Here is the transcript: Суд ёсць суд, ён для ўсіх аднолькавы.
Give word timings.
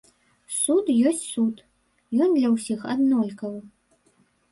Суд 0.59 0.85
ёсць 1.09 1.19
суд, 1.33 1.59
ён 2.27 2.33
для 2.39 2.49
ўсіх 2.55 2.79
аднолькавы. 2.95 3.61